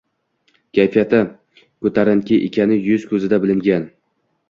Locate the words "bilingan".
3.49-3.91